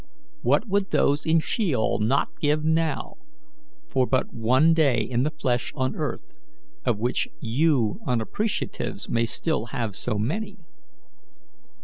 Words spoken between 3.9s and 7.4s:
but one day in the flesh on earth, of which